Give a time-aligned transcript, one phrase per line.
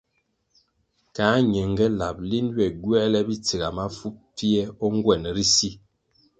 [1.15, 5.69] Ka ñenge lab linʼ ywe gywēle bitsiga mafu pfie o ngwenʼ ri si,